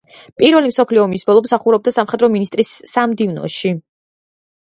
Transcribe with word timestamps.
პირველი 0.43 0.69
მსოფლიო 0.69 1.01
ომის 1.09 1.25
ბოლო 1.27 1.43
მსახურობდა 1.47 1.93
სამხედრო 1.97 2.29
მინისტრის 2.37 2.71
სამდივნოში. 2.93 3.75